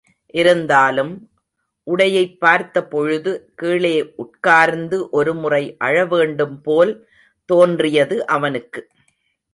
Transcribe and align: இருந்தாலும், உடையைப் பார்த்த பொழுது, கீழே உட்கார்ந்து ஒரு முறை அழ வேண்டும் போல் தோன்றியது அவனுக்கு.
இருந்தாலும், 0.27 1.29
உடையைப் 1.83 2.39
பார்த்த 2.39 2.87
பொழுது, 2.87 3.51
கீழே 3.55 4.13
உட்கார்ந்து 4.15 5.09
ஒரு 5.09 5.33
முறை 5.33 5.75
அழ 5.77 6.05
வேண்டும் 6.05 6.61
போல் 6.61 7.07
தோன்றியது 7.45 8.25
அவனுக்கு. 8.25 8.87